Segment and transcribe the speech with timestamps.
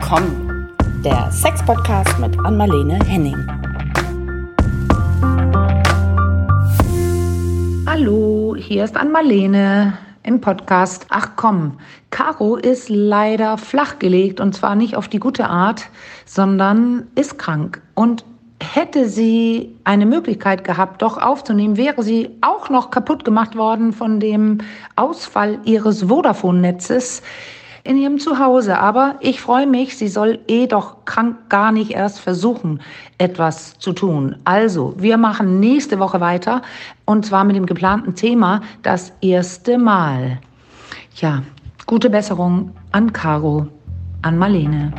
[0.00, 0.68] komm,
[1.04, 3.36] der Sex-Podcast mit Anmalene Henning.
[7.86, 11.06] Hallo, hier ist Anmalene im Podcast.
[11.08, 11.78] Ach komm,
[12.10, 15.88] Caro ist leider flachgelegt und zwar nicht auf die gute Art,
[16.26, 17.82] sondern ist krank.
[17.94, 18.24] Und
[18.62, 24.20] hätte sie eine Möglichkeit gehabt, doch aufzunehmen, wäre sie auch noch kaputt gemacht worden von
[24.20, 24.58] dem
[24.94, 27.22] Ausfall ihres Vodafone-Netzes
[27.84, 28.78] in ihrem Zuhause.
[28.78, 32.80] Aber ich freue mich, sie soll eh doch krank gar nicht erst versuchen,
[33.18, 34.36] etwas zu tun.
[34.44, 36.62] Also, wir machen nächste Woche weiter
[37.04, 40.38] und zwar mit dem geplanten Thema das erste Mal.
[41.16, 41.42] Ja,
[41.86, 43.66] gute Besserung an Caro,
[44.22, 44.92] an Marlene.